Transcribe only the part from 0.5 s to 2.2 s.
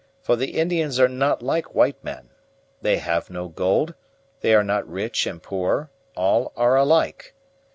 Indians are not like white